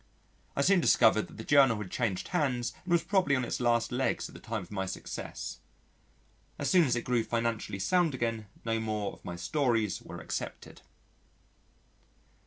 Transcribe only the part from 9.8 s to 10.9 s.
were accepted.